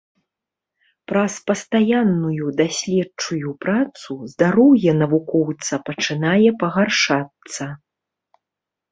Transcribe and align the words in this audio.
Праз 1.09 1.33
пастаянную 1.49 2.47
даследчую 2.61 3.49
працу 3.65 4.13
здароўе 4.31 4.91
навукоўца 5.01 5.75
пачынае 5.91 6.49
пагаршацца. 6.65 7.65